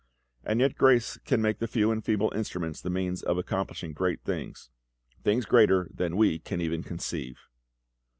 [0.43, 4.19] And yet grace can make the few and feeble instruments the means of accomplishing great
[4.23, 4.71] things
[5.23, 7.37] things greater than we can even conceive."